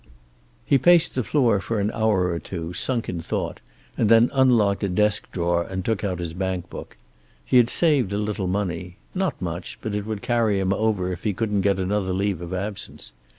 He 0.65 0.79
paced 0.79 1.13
the 1.13 1.23
floor 1.23 1.59
for 1.59 1.79
an 1.79 1.91
hour 1.93 2.29
or 2.29 2.39
two, 2.39 2.73
sunk 2.73 3.07
in 3.07 3.21
thought, 3.21 3.61
and 3.95 4.09
then 4.09 4.31
unlocked 4.33 4.83
a 4.83 4.89
desk 4.89 5.31
drawer 5.31 5.61
and 5.61 5.85
took 5.85 6.03
out 6.03 6.17
his 6.17 6.33
bankbook. 6.33 6.97
He 7.45 7.57
had 7.57 7.69
saved 7.69 8.11
a 8.11 8.17
little 8.17 8.47
money. 8.47 8.97
Not 9.13 9.39
much, 9.39 9.77
but 9.79 9.93
it 9.93 10.07
would 10.07 10.23
carry 10.23 10.59
him 10.59 10.73
over 10.73 11.11
if 11.11 11.23
he 11.23 11.33
couldn't 11.33 11.61
get 11.61 11.79
another 11.79 12.13
leave 12.13 12.41
of 12.41 12.51
absence. 12.51 13.11